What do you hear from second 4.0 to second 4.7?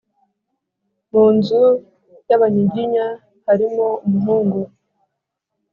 umuhungu